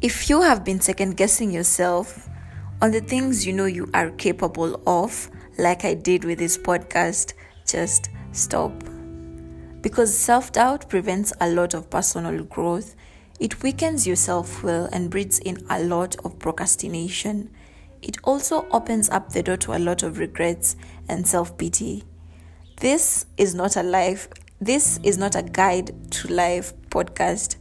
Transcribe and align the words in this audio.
If 0.00 0.30
you 0.30 0.42
have 0.42 0.64
been 0.64 0.80
second 0.80 1.16
guessing 1.16 1.50
yourself 1.50 2.28
on 2.80 2.92
the 2.92 3.00
things 3.00 3.44
you 3.44 3.52
know 3.52 3.64
you 3.64 3.90
are 3.92 4.10
capable 4.12 4.80
of, 4.86 5.28
like 5.58 5.84
I 5.84 5.94
did 5.94 6.22
with 6.22 6.38
this 6.38 6.56
podcast, 6.56 7.32
just 7.66 8.08
stop. 8.30 8.70
Because 9.82 10.16
self 10.16 10.52
doubt 10.52 10.88
prevents 10.88 11.32
a 11.40 11.50
lot 11.50 11.74
of 11.74 11.90
personal 11.90 12.44
growth, 12.44 12.94
it 13.40 13.60
weakens 13.64 14.06
your 14.06 14.14
self 14.14 14.62
will 14.62 14.88
and 14.92 15.10
breeds 15.10 15.40
in 15.40 15.66
a 15.68 15.82
lot 15.82 16.14
of 16.24 16.38
procrastination. 16.38 17.50
It 18.00 18.18
also 18.22 18.68
opens 18.70 19.10
up 19.10 19.30
the 19.30 19.42
door 19.42 19.56
to 19.56 19.76
a 19.76 19.80
lot 19.80 20.04
of 20.04 20.20
regrets 20.20 20.76
and 21.08 21.26
self 21.26 21.58
pity. 21.58 22.04
This 22.76 23.26
is 23.36 23.52
not 23.52 23.74
a 23.74 23.82
life, 23.82 24.28
this 24.60 25.00
is 25.02 25.18
not 25.18 25.34
a 25.34 25.42
guide 25.42 26.12
to 26.12 26.28
life 26.28 26.72
podcast. 26.88 27.56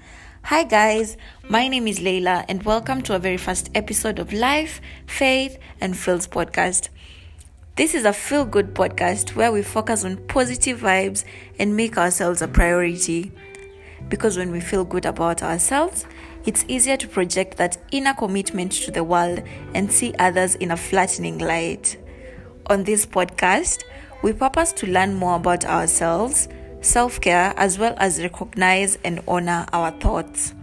Hi, 0.48 0.64
guys, 0.64 1.18
my 1.50 1.68
name 1.68 1.88
is 1.88 2.00
Leila, 2.00 2.46
and 2.48 2.64
welcome 2.64 3.02
to 3.02 3.14
a 3.14 3.20
very 3.20 3.36
first 3.36 3.70
episode 3.76 4.18
of 4.18 4.32
Life, 4.32 4.80
Faith, 5.06 5.58
and 5.82 5.98
Feels 5.98 6.26
podcast. 6.26 6.88
This 7.76 7.94
is 7.94 8.06
a 8.06 8.14
feel 8.14 8.46
good 8.46 8.74
podcast 8.74 9.36
where 9.36 9.52
we 9.52 9.62
focus 9.62 10.06
on 10.06 10.26
positive 10.28 10.80
vibes 10.80 11.26
and 11.60 11.76
make 11.76 11.98
ourselves 11.98 12.42
a 12.42 12.48
priority. 12.48 13.34
Because 14.08 14.38
when 14.38 14.52
we 14.52 14.62
feel 14.62 14.86
good 14.86 15.06
about 15.06 15.44
ourselves, 15.44 16.06
it's 16.46 16.64
easier 16.70 16.96
to 16.96 17.10
project 17.10 17.58
that 17.58 17.78
inner 17.92 18.14
commitment 18.14 18.72
to 18.72 18.92
the 18.92 19.04
world 19.04 19.44
and 19.74 19.92
see 19.92 20.14
others 20.18 20.56
in 20.56 20.72
a 20.72 20.78
flattening 20.78 21.40
light. 21.40 21.98
On 22.68 22.86
this 22.86 23.06
podcast, 23.06 23.84
we 24.22 24.32
purpose 24.32 24.72
to 24.72 24.88
learn 24.88 25.14
more 25.14 25.36
about 25.36 25.66
ourselves 25.66 26.48
self 26.82 27.20
care, 27.22 27.54
as 27.58 27.78
well 27.78 27.94
as 27.98 28.22
recognize 28.22 28.98
and 29.04 29.22
honor 29.28 29.66
our 29.74 29.92
thoughts. 29.92 30.54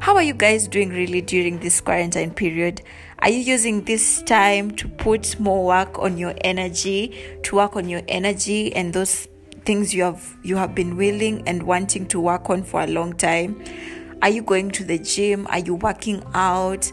How 0.00 0.16
are 0.16 0.22
you 0.22 0.34
guys 0.34 0.68
doing 0.68 0.90
really 0.90 1.22
during 1.22 1.60
this 1.60 1.80
quarantine 1.80 2.30
period? 2.30 2.82
Are 3.20 3.30
you 3.30 3.38
using 3.38 3.84
this 3.84 4.20
time 4.22 4.70
to 4.72 4.86
put 4.86 5.40
more 5.40 5.64
work 5.64 5.98
on 5.98 6.18
your 6.18 6.34
energy, 6.42 7.38
to 7.42 7.56
work 7.56 7.74
on 7.74 7.88
your 7.88 8.02
energy 8.06 8.74
and 8.74 8.92
those 8.92 9.28
things 9.64 9.94
you 9.94 10.02
have 10.02 10.36
you 10.42 10.56
have 10.56 10.74
been 10.74 10.98
willing 10.98 11.42
and 11.48 11.62
wanting 11.62 12.06
to 12.08 12.20
work 12.20 12.50
on 12.50 12.62
for 12.62 12.82
a 12.82 12.86
long 12.86 13.14
time? 13.14 13.64
Are 14.20 14.28
you 14.28 14.42
going 14.42 14.70
to 14.72 14.84
the 14.84 14.98
gym? 14.98 15.46
Are 15.48 15.60
you 15.60 15.76
working 15.76 16.22
out? 16.34 16.90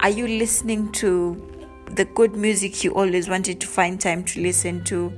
Are 0.00 0.10
you 0.10 0.28
listening 0.28 0.92
to 0.92 1.66
the 1.86 2.04
good 2.04 2.36
music 2.36 2.84
you 2.84 2.92
always 2.94 3.28
wanted 3.28 3.60
to 3.60 3.66
find 3.66 4.00
time 4.00 4.24
to 4.24 4.40
listen 4.40 4.84
to? 4.84 5.12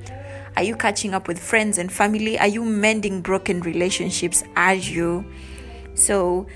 Are 0.56 0.62
you 0.62 0.76
catching 0.76 1.14
up 1.14 1.26
with 1.26 1.38
friends 1.38 1.78
and 1.78 1.90
family? 1.90 2.38
Are 2.38 2.46
you 2.46 2.64
mending 2.64 3.22
broken 3.22 3.60
relationships? 3.60 4.44
Are 4.56 4.74
you? 4.74 5.24
So, 5.94 6.46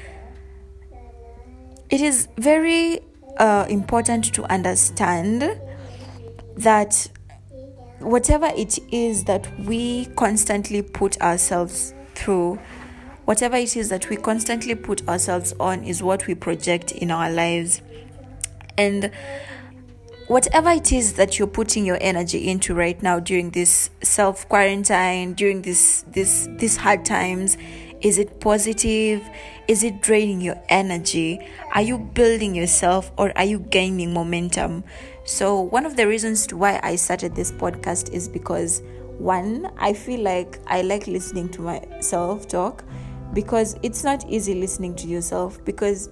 it 1.91 2.01
is 2.01 2.29
very 2.37 3.01
uh, 3.39 3.67
important 3.69 4.33
to 4.35 4.45
understand 4.45 5.61
that 6.57 7.09
whatever 8.01 8.51
it 8.57 8.79
is 8.93 9.25
that 9.25 9.49
we 9.61 10.07
constantly 10.17 10.83
put 10.83 11.21
ourselves 11.21 11.95
through, 12.15 12.59
whatever 13.25 13.57
it 13.57 13.77
is 13.77 13.89
that 13.89 14.09
we 14.09 14.17
constantly 14.17 14.75
put 14.75 15.07
ourselves 15.09 15.55
on, 15.59 15.83
is 15.85 16.03
what 16.03 16.27
we 16.27 16.35
project 16.35 16.93
in 16.93 17.11
our 17.11 17.31
lives. 17.31 17.83
And 18.77 19.11
whatever 20.29 20.71
it 20.71 20.93
is 20.93 21.15
that 21.15 21.39
you're 21.39 21.49
putting 21.49 21.85
your 21.85 21.99
energy 22.01 22.49
into 22.49 22.75
right 22.75 23.03
now 23.03 23.19
during 23.19 23.51
this 23.51 23.91
self 24.03 24.49
quarantine 24.49 25.35
during 25.35 25.63
this 25.63 26.05
this 26.13 26.49
these 26.59 26.77
hard 26.77 27.05
times 27.05 27.57
is 28.01 28.19
it 28.19 28.39
positive? 28.39 29.29
Is 29.67 29.83
it 29.83 30.01
draining 30.01 30.41
your 30.41 30.55
energy? 30.69 31.41
Are 31.75 31.83
you 31.83 31.99
building 31.99 32.55
yourself 32.55 33.11
or 33.19 33.37
are 33.37 33.45
you 33.45 33.59
gaining 33.59 34.15
momentum? 34.15 34.85
So 35.25 35.61
one 35.61 35.85
of 35.85 35.97
the 35.97 36.07
reasons 36.07 36.53
why 36.55 36.79
i 36.83 36.97
started 36.97 37.35
this 37.35 37.53
podcast 37.53 38.13
is 38.13 38.29
because 38.29 38.83
one 39.19 39.71
i 39.79 39.93
feel 39.93 40.21
like 40.21 40.61
i 40.69 40.81
like 40.81 41.09
listening 41.09 41.49
to 41.49 41.61
myself 41.61 42.47
talk 42.47 42.85
because 43.35 43.77
it's 43.83 44.05
not 44.05 44.25
easy 44.29 44.55
listening 44.55 44.95
to 44.95 45.09
yourself 45.09 45.63
because 45.65 46.09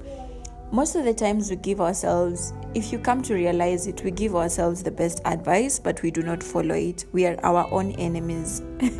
most 0.73 0.97
of 0.97 1.05
the 1.05 1.15
times 1.15 1.49
we 1.49 1.57
give 1.57 1.81
ourselves 1.81 2.53
if 2.77 2.93
you 2.93 2.99
come 2.99 3.23
to 3.23 3.35
realize 3.35 3.87
it 3.87 4.05
we 4.05 4.11
give 4.11 4.37
ourselves 4.37 4.83
the 4.83 4.91
best 4.91 5.23
advice 5.25 5.79
but 5.79 6.03
we 6.03 6.11
do 6.11 6.23
not 6.23 6.43
follow 6.43 6.75
it. 6.75 7.07
We 7.13 7.25
are 7.27 7.37
our 7.43 7.67
own 7.73 7.93
enemies. 7.93 8.63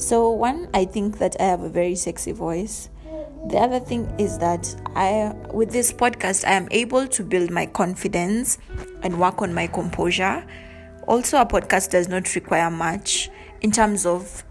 So 0.00 0.30
one 0.30 0.66
i 0.72 0.86
think 0.86 1.18
that 1.18 1.36
i 1.38 1.42
have 1.44 1.60
a 1.60 1.68
very 1.68 1.94
sexy 1.94 2.32
voice. 2.32 2.88
The 3.50 3.58
other 3.58 3.78
thing 3.78 4.10
is 4.18 4.38
that 4.38 4.74
i 4.96 5.34
with 5.52 5.70
this 5.72 5.92
podcast 5.92 6.46
i 6.46 6.52
am 6.52 6.68
able 6.70 7.06
to 7.06 7.22
build 7.22 7.50
my 7.50 7.66
confidence 7.66 8.56
and 9.02 9.20
work 9.20 9.42
on 9.42 9.52
my 9.52 9.66
composure. 9.66 10.42
Also 11.06 11.38
a 11.38 11.44
podcast 11.44 11.90
does 11.90 12.08
not 12.08 12.34
require 12.34 12.70
much 12.70 13.28
in 13.60 13.70
terms 13.70 14.06
of 14.06 14.42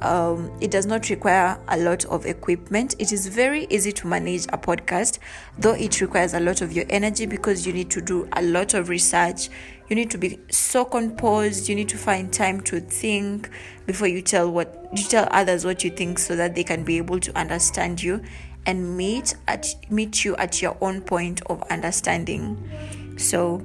um, 0.00 0.50
it 0.60 0.70
does 0.70 0.86
not 0.86 1.10
require 1.10 1.58
a 1.68 1.76
lot 1.76 2.04
of 2.06 2.26
equipment. 2.26 2.94
It 2.98 3.12
is 3.12 3.26
very 3.26 3.66
easy 3.70 3.92
to 3.92 4.06
manage 4.06 4.46
a 4.46 4.58
podcast, 4.58 5.18
though 5.58 5.74
it 5.74 6.00
requires 6.00 6.34
a 6.34 6.40
lot 6.40 6.60
of 6.60 6.72
your 6.72 6.84
energy 6.88 7.26
because 7.26 7.66
you 7.66 7.72
need 7.72 7.90
to 7.90 8.00
do 8.00 8.28
a 8.32 8.42
lot 8.42 8.74
of 8.74 8.88
research. 8.88 9.48
You 9.88 9.96
need 9.96 10.10
to 10.10 10.18
be 10.18 10.38
so 10.50 10.84
composed. 10.84 11.68
You 11.68 11.74
need 11.74 11.88
to 11.88 11.96
find 11.96 12.32
time 12.32 12.60
to 12.62 12.80
think 12.80 13.50
before 13.86 14.06
you 14.06 14.22
tell 14.22 14.50
what 14.50 14.88
you 14.94 15.04
tell 15.04 15.26
others 15.30 15.64
what 15.64 15.82
you 15.82 15.90
think, 15.90 16.18
so 16.18 16.36
that 16.36 16.54
they 16.54 16.64
can 16.64 16.84
be 16.84 16.98
able 16.98 17.20
to 17.20 17.36
understand 17.36 18.02
you 18.02 18.22
and 18.66 18.96
meet 18.96 19.34
at 19.48 19.66
meet 19.90 20.24
you 20.24 20.36
at 20.36 20.60
your 20.60 20.76
own 20.80 21.00
point 21.00 21.40
of 21.46 21.62
understanding. 21.70 22.70
So 23.16 23.64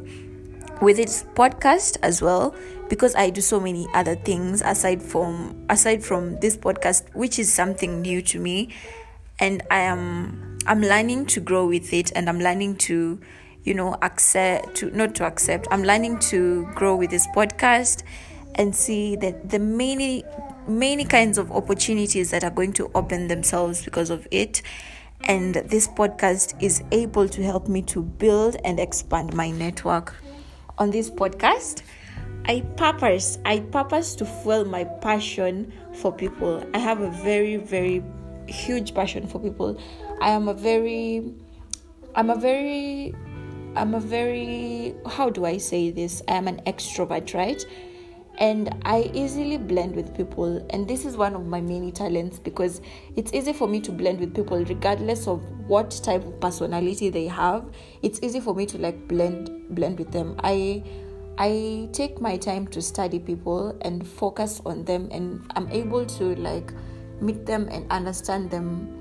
with 0.82 1.00
its 1.00 1.24
podcast 1.36 1.98
as 2.02 2.22
well 2.22 2.56
because 2.94 3.16
I 3.16 3.32
do 3.32 3.42
so 3.42 3.60
many 3.60 3.88
other 3.96 4.14
things 4.14 4.62
aside 4.62 5.02
from 5.02 5.66
aside 5.68 6.04
from 6.04 6.40
this 6.42 6.56
podcast 6.56 7.04
which 7.16 7.40
is 7.40 7.52
something 7.52 8.04
new 8.04 8.22
to 8.22 8.40
me. 8.40 8.70
And 9.40 9.64
I 9.72 9.80
am 9.80 10.60
I'm 10.68 10.80
learning 10.80 11.26
to 11.34 11.40
grow 11.40 11.66
with 11.66 11.92
it 11.92 12.12
and 12.16 12.30
I'm 12.30 12.38
learning 12.38 12.76
to 12.90 13.20
you 13.64 13.74
know 13.74 13.98
accept 14.04 14.76
to 14.76 14.92
not 14.92 15.16
to 15.16 15.26
accept 15.26 15.68
I'm 15.72 15.82
learning 15.82 16.20
to 16.30 16.70
grow 16.76 16.96
with 16.96 17.10
this 17.10 17.26
podcast 17.36 18.04
and 18.54 18.76
see 18.76 19.16
that 19.16 19.50
the 19.50 19.58
many 19.58 20.24
many 20.68 21.04
kinds 21.04 21.40
of 21.40 21.52
opportunities 21.52 22.30
that 22.30 22.44
are 22.44 22.52
going 22.52 22.74
to 22.74 22.92
open 22.94 23.28
themselves 23.28 23.84
because 23.84 24.12
of 24.12 24.28
it. 24.30 24.62
And 25.22 25.56
this 25.56 25.88
podcast 25.88 26.62
is 26.62 26.84
able 26.92 27.28
to 27.28 27.42
help 27.42 27.68
me 27.68 27.82
to 27.94 28.04
build 28.04 28.56
and 28.64 28.80
expand 28.80 29.34
my 29.34 29.50
network. 29.50 30.14
On 30.78 30.92
this 30.92 31.10
podcast 31.10 31.82
i 32.46 32.62
purpose 32.78 33.38
i 33.46 33.60
purpose 33.60 34.16
to 34.16 34.26
fuel 34.26 34.66
my 34.66 34.84
passion 34.84 35.72
for 35.94 36.12
people 36.12 36.66
i 36.74 36.78
have 36.78 37.02
a 37.02 37.10
very 37.10 37.58
very 37.58 38.04
huge 38.48 38.94
passion 38.94 39.28
for 39.28 39.40
people 39.40 39.78
i 40.22 40.30
am 40.30 40.48
a 40.48 40.54
very 40.54 41.34
i'm 42.16 42.30
a 42.30 42.36
very 42.36 43.14
i'm 43.76 43.94
a 43.94 44.00
very 44.00 44.94
how 45.08 45.30
do 45.30 45.46
i 45.46 45.58
say 45.58 45.90
this 45.90 46.22
i 46.28 46.34
am 46.34 46.48
an 46.48 46.62
extrovert 46.66 47.34
right 47.34 47.66
and 48.40 48.76
I 48.84 49.12
easily 49.14 49.58
blend 49.58 49.96
with 49.96 50.16
people. 50.16 50.66
And 50.72 50.88
this 50.88 51.06
is 51.06 51.16
one 51.16 51.36
of 51.36 51.46
my 51.46 51.62
many 51.62 51.92
talents 51.92 52.40
because 52.40 52.82
it's 53.16 53.34
easy 53.34 53.54
for 53.54 53.68
me 53.68 53.80
to 53.82 53.92
blend 53.92 54.20
with 54.20 54.36
people 54.36 54.64
regardless 54.66 55.28
of 55.28 55.44
what 55.68 55.92
type 56.04 56.26
of 56.26 56.40
personality 56.40 57.10
they 57.10 57.28
have. 57.28 57.66
It's 58.02 58.20
easy 58.24 58.40
for 58.40 58.56
me 58.56 58.66
to 58.68 58.78
like 58.78 59.08
blend 59.08 59.76
blend 59.76 60.00
with 60.00 60.12
them. 60.12 60.36
I 60.44 60.84
I 61.38 61.90
take 61.92 62.22
my 62.22 62.38
time 62.38 62.68
to 62.68 62.82
study 62.82 63.20
people 63.20 63.78
and 63.82 64.08
focus 64.08 64.62
on 64.66 64.86
them 64.86 65.10
and 65.12 65.44
I'm 65.56 65.70
able 65.70 66.06
to 66.06 66.36
like 66.36 66.72
meet 67.22 67.46
them 67.46 67.68
and 67.72 67.90
understand 67.92 68.52
them 68.52 69.00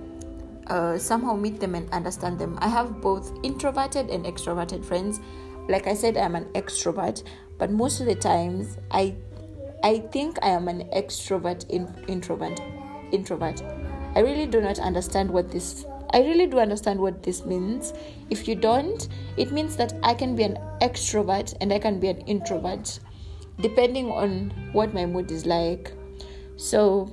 uh, 0.68 0.96
somehow 0.96 1.34
meet 1.34 1.60
them 1.60 1.74
and 1.74 1.90
understand 1.90 2.38
them. 2.38 2.58
I 2.60 2.68
have 2.68 3.00
both 3.00 3.32
introverted 3.42 4.10
and 4.10 4.24
extroverted 4.24 4.84
friends. 4.84 5.20
Like 5.68 5.86
I 5.86 5.94
said, 5.94 6.16
I'm 6.16 6.34
an 6.34 6.46
extrovert, 6.54 7.24
but 7.62 7.70
most 7.70 8.00
of 8.00 8.06
the 8.06 8.14
times 8.16 8.76
i 8.90 9.14
i 9.84 9.98
think 10.14 10.36
i 10.42 10.48
am 10.48 10.66
an 10.66 10.82
extrovert 10.92 11.68
in, 11.70 11.86
introvert 12.08 12.60
introvert 13.12 13.62
i 14.16 14.18
really 14.18 14.46
do 14.46 14.60
not 14.60 14.80
understand 14.80 15.30
what 15.30 15.48
this 15.52 15.86
i 16.12 16.20
really 16.20 16.46
do 16.46 16.58
understand 16.58 16.98
what 16.98 17.22
this 17.22 17.44
means 17.44 17.92
if 18.30 18.46
you 18.48 18.54
don't 18.54 19.08
it 19.36 19.52
means 19.52 19.76
that 19.76 19.94
i 20.02 20.14
can 20.14 20.34
be 20.36 20.42
an 20.42 20.58
extrovert 20.80 21.54
and 21.60 21.72
i 21.72 21.78
can 21.78 21.98
be 22.00 22.08
an 22.08 22.20
introvert 22.22 22.98
depending 23.60 24.10
on 24.10 24.52
what 24.72 24.92
my 24.94 25.06
mood 25.06 25.30
is 25.30 25.46
like 25.46 25.92
so 26.56 27.10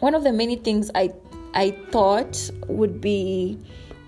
one 0.00 0.14
of 0.14 0.24
the 0.24 0.32
many 0.32 0.56
things 0.56 0.90
i 0.94 1.10
i 1.54 1.70
thought 1.90 2.50
would 2.68 3.00
be 3.00 3.58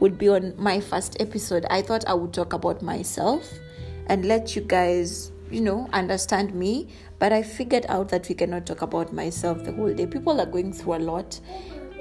would 0.00 0.16
be 0.16 0.28
on 0.28 0.54
my 0.56 0.80
first 0.80 1.20
episode 1.20 1.64
i 1.70 1.82
thought 1.82 2.04
i 2.06 2.14
would 2.14 2.32
talk 2.32 2.52
about 2.52 2.82
myself 2.82 3.52
and 4.06 4.24
let 4.24 4.56
you 4.56 4.62
guys 4.62 5.32
you 5.50 5.60
know, 5.60 5.88
understand 5.92 6.54
me. 6.54 6.88
But 7.18 7.32
I 7.32 7.42
figured 7.42 7.86
out 7.88 8.08
that 8.10 8.28
we 8.28 8.34
cannot 8.34 8.66
talk 8.66 8.82
about 8.82 9.12
myself 9.12 9.64
the 9.64 9.72
whole 9.72 9.92
day. 9.92 10.06
People 10.06 10.40
are 10.40 10.46
going 10.46 10.72
through 10.72 10.96
a 10.96 10.98
lot, 10.98 11.40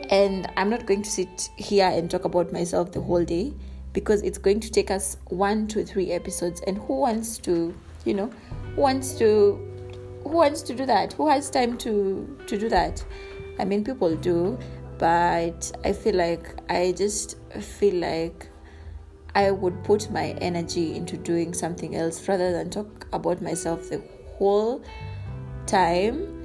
and 0.09 0.51
I'm 0.57 0.69
not 0.69 0.85
going 0.85 1.01
to 1.03 1.09
sit 1.09 1.49
here 1.57 1.87
and 1.87 2.09
talk 2.09 2.25
about 2.25 2.51
myself 2.51 2.91
the 2.91 3.01
whole 3.01 3.23
day 3.23 3.53
because 3.93 4.21
it's 4.21 4.37
going 4.37 4.59
to 4.61 4.69
take 4.71 4.91
us 4.91 5.17
one 5.27 5.67
to 5.69 5.83
three 5.83 6.11
episodes. 6.11 6.61
And 6.67 6.77
who 6.77 6.95
wants 6.95 7.37
to, 7.39 7.75
you 8.05 8.13
know, 8.13 8.31
who 8.75 8.81
wants 8.81 9.13
to, 9.15 9.59
who 10.23 10.29
wants 10.29 10.61
to 10.63 10.75
do 10.75 10.85
that? 10.85 11.13
Who 11.13 11.27
has 11.27 11.49
time 11.49 11.77
to 11.79 12.37
to 12.47 12.57
do 12.57 12.69
that? 12.69 13.03
I 13.59 13.65
mean, 13.65 13.83
people 13.83 14.15
do, 14.15 14.57
but 14.97 15.71
I 15.83 15.93
feel 15.93 16.15
like 16.15 16.55
I 16.69 16.93
just 16.95 17.37
feel 17.59 17.95
like 17.95 18.49
I 19.35 19.51
would 19.51 19.83
put 19.83 20.09
my 20.11 20.29
energy 20.41 20.95
into 20.95 21.17
doing 21.17 21.53
something 21.53 21.95
else 21.95 22.27
rather 22.27 22.51
than 22.51 22.69
talk 22.69 23.07
about 23.13 23.41
myself 23.41 23.89
the 23.89 24.01
whole 24.37 24.83
time 25.65 26.36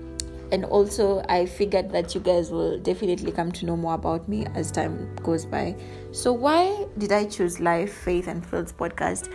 and 0.52 0.66
also 0.66 1.24
i 1.28 1.44
figured 1.44 1.90
that 1.90 2.14
you 2.14 2.20
guys 2.20 2.50
will 2.52 2.78
definitely 2.78 3.32
come 3.32 3.50
to 3.50 3.66
know 3.66 3.76
more 3.76 3.94
about 3.94 4.28
me 4.28 4.46
as 4.54 4.70
time 4.70 5.12
goes 5.22 5.44
by. 5.46 5.74
So 6.12 6.32
why 6.32 6.86
did 6.98 7.10
i 7.10 7.24
choose 7.24 7.58
life 7.58 7.92
faith 7.92 8.28
and 8.28 8.44
feels 8.46 8.72
podcast? 8.72 9.32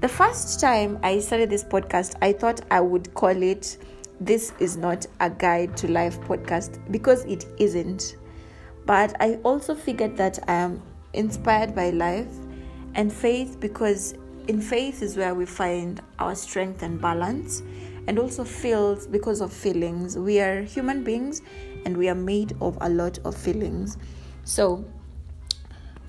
The 0.00 0.08
first 0.08 0.60
time 0.60 0.98
i 1.02 1.18
started 1.18 1.50
this 1.50 1.64
podcast 1.64 2.14
i 2.22 2.32
thought 2.32 2.60
i 2.70 2.80
would 2.80 3.12
call 3.14 3.42
it 3.42 3.78
this 4.20 4.52
is 4.58 4.76
not 4.76 5.06
a 5.20 5.30
guide 5.30 5.76
to 5.78 5.88
life 5.90 6.20
podcast 6.20 6.78
because 6.92 7.24
it 7.24 7.46
isn't. 7.58 8.16
But 8.84 9.16
i 9.20 9.34
also 9.42 9.74
figured 9.74 10.16
that 10.18 10.38
i 10.48 10.52
am 10.52 10.82
inspired 11.14 11.74
by 11.74 11.90
life 11.90 12.28
and 12.94 13.12
faith 13.12 13.58
because 13.58 14.14
in 14.48 14.60
faith 14.60 15.02
is 15.02 15.16
where 15.16 15.34
we 15.34 15.46
find 15.46 16.02
our 16.18 16.34
strength 16.34 16.82
and 16.82 17.00
balance 17.00 17.62
and 18.08 18.18
also 18.18 18.42
feels 18.42 19.06
because 19.06 19.42
of 19.42 19.52
feelings. 19.52 20.16
We 20.16 20.40
are 20.40 20.62
human 20.62 21.04
beings 21.04 21.42
and 21.84 21.96
we 21.96 22.08
are 22.08 22.14
made 22.14 22.56
of 22.60 22.78
a 22.80 22.88
lot 22.88 23.18
of 23.24 23.36
feelings. 23.36 23.98
So, 24.44 24.84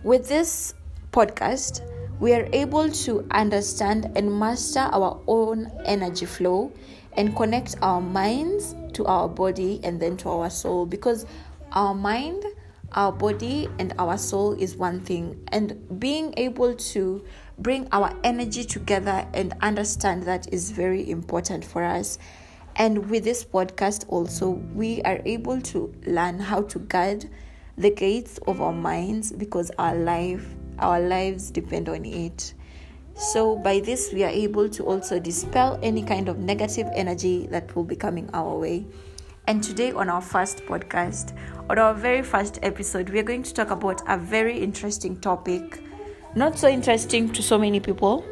with 0.01 0.29
this 0.29 0.73
podcast, 1.11 1.81
we 2.21 2.33
are 2.33 2.47
able 2.53 2.89
to 2.89 3.27
understand 3.31 4.11
and 4.15 4.39
master 4.39 4.79
our 4.79 5.21
own 5.27 5.69
energy 5.85 6.25
flow 6.25 6.71
and 7.13 7.35
connect 7.35 7.75
our 7.81 7.99
minds 7.99 8.75
to 8.93 9.05
our 9.05 9.27
body 9.27 9.81
and 9.83 9.99
then 9.99 10.15
to 10.17 10.29
our 10.29 10.49
soul 10.49 10.85
because 10.85 11.25
our 11.73 11.93
mind, 11.93 12.43
our 12.93 13.11
body, 13.11 13.67
and 13.77 13.93
our 13.99 14.17
soul 14.17 14.53
is 14.53 14.77
one 14.77 15.01
thing, 15.01 15.39
and 15.49 15.99
being 15.99 16.33
able 16.37 16.73
to 16.75 17.23
bring 17.59 17.87
our 17.91 18.13
energy 18.23 18.63
together 18.63 19.27
and 19.33 19.53
understand 19.61 20.23
that 20.23 20.51
is 20.53 20.71
very 20.71 21.09
important 21.09 21.63
for 21.65 21.83
us. 21.83 22.17
And 22.77 23.09
with 23.09 23.25
this 23.25 23.43
podcast, 23.43 24.05
also, 24.07 24.51
we 24.73 25.01
are 25.01 25.19
able 25.25 25.59
to 25.61 25.93
learn 26.05 26.39
how 26.39 26.61
to 26.63 26.79
guard 26.79 27.29
the 27.77 27.89
gates 27.91 28.39
of 28.47 28.61
our 28.61 28.71
minds 28.71 29.33
because 29.33 29.71
our 29.77 29.95
life, 29.95 30.45
our 30.79 31.01
lives 31.01 31.51
depend 31.51 31.89
on 31.89 32.05
it. 32.05 32.53
So, 33.15 33.57
by 33.57 33.81
this, 33.81 34.13
we 34.13 34.23
are 34.23 34.29
able 34.29 34.69
to 34.69 34.85
also 34.85 35.19
dispel 35.19 35.77
any 35.83 36.03
kind 36.03 36.29
of 36.29 36.39
negative 36.39 36.87
energy 36.93 37.47
that 37.47 37.75
will 37.75 37.83
be 37.83 37.97
coming 37.97 38.29
our 38.33 38.57
way. 38.57 38.85
And 39.47 39.61
today, 39.61 39.91
on 39.91 40.09
our 40.09 40.21
first 40.21 40.59
podcast, 40.59 41.35
on 41.69 41.77
our 41.77 41.93
very 41.93 42.21
first 42.21 42.59
episode, 42.63 43.09
we 43.09 43.19
are 43.19 43.23
going 43.23 43.43
to 43.43 43.53
talk 43.53 43.71
about 43.71 44.01
a 44.07 44.17
very 44.17 44.57
interesting 44.57 45.19
topic 45.19 45.81
not 46.35 46.57
so 46.57 46.67
interesting 46.67 47.31
to 47.33 47.41
so 47.41 47.57
many 47.57 47.79
people 47.79 48.23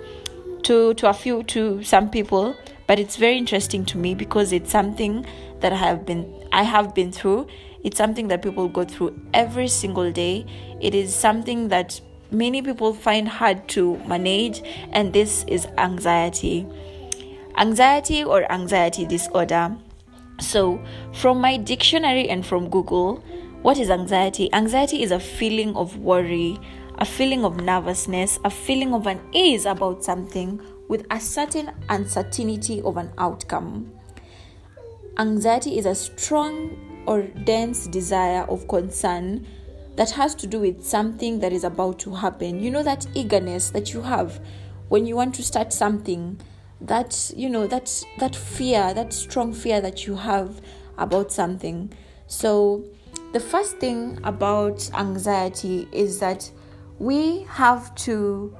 to 0.64 0.94
to 0.96 1.10
a 1.10 1.14
few 1.14 1.44
to 1.44 1.84
some 1.84 2.10
people 2.10 2.56
but 2.88 3.00
it's 3.00 3.18
very 3.18 3.38
interesting 3.38 3.86
to 3.86 3.98
me 3.98 4.16
because 4.16 4.52
it's 4.54 4.72
something 4.72 5.26
that 5.60 5.74
I 5.74 5.76
have 5.76 6.06
been 6.06 6.34
I 6.52 6.64
have 6.64 6.96
been 6.96 7.12
through. 7.12 7.48
It's 7.84 7.98
something 7.98 8.30
that 8.30 8.42
people 8.42 8.70
go 8.70 8.84
through 8.86 9.20
every 9.34 9.68
single 9.68 10.12
day. 10.12 10.46
It 10.82 10.96
is 10.96 11.14
something 11.14 11.68
that 11.68 12.00
many 12.32 12.62
people 12.62 12.94
find 12.94 13.28
hard 13.28 13.68
to 13.70 13.98
manage 14.08 14.62
and 14.92 15.14
this 15.14 15.44
is 15.48 15.68
anxiety. 15.78 16.66
Anxiety 17.58 18.24
or 18.24 18.50
anxiety 18.52 19.06
disorder. 19.06 19.76
So 20.40 20.82
from 21.14 21.42
my 21.42 21.58
dictionary 21.58 22.30
and 22.30 22.46
from 22.46 22.70
google 22.70 23.24
what 23.64 23.80
is 23.80 23.90
anxiety? 23.90 24.54
Anxiety 24.54 25.04
is 25.04 25.12
a 25.12 25.20
feeling 25.20 25.76
of 25.76 25.98
worry 25.98 26.60
a 26.98 27.06
feeling 27.06 27.46
of 27.46 27.58
nervousness, 27.58 28.40
a 28.44 28.50
feeling 28.50 28.94
of 28.94 29.06
unease 29.06 29.66
about 29.66 30.04
something 30.04 30.60
with 30.88 31.06
a 31.12 31.20
certain 31.20 31.72
uncertainty 31.90 32.82
of 32.82 32.98
an 32.98 33.12
outcome. 33.18 33.92
Anxiety 35.20 35.78
is 35.78 35.86
a 35.86 35.96
strong 35.96 37.04
or 37.06 37.24
dense 37.24 37.88
desire 37.88 38.44
of 38.44 38.68
concern 38.68 39.46
that 39.96 40.12
has 40.12 40.36
to 40.36 40.48
do 40.48 40.60
with 40.60 40.84
something 40.86 41.40
that 41.40 41.52
is 41.52 41.64
about 41.64 42.00
to 42.00 42.14
happen. 42.14 42.62
You 42.62 42.72
know, 42.72 42.84
that 42.84 43.08
eagerness 43.14 43.72
that 43.72 43.94
you 43.94 44.02
have 44.02 44.40
when 44.90 45.06
you 45.06 45.16
want 45.16 45.36
to 45.36 45.44
start 45.44 45.74
something, 45.74 46.40
that, 46.82 47.32
you 47.36 47.50
know, 47.50 47.68
that, 47.68 48.04
that 48.20 48.36
fear, 48.36 48.94
that 48.94 49.12
strong 49.12 49.54
fear 49.54 49.82
that 49.82 50.06
you 50.08 50.16
have 50.16 50.62
about 50.98 51.32
something. 51.32 51.92
So, 52.28 52.84
the 53.34 53.40
first 53.40 53.78
thing 53.78 54.20
about 54.24 54.90
anxiety 54.94 55.88
is 55.92 56.20
that 56.20 56.50
we 57.00 57.44
have 57.50 57.94
to 57.96 58.56